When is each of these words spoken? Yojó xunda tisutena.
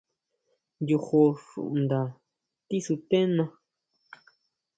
Yojó 0.87 1.21
xunda 1.45 1.99
tisutena. 2.67 3.45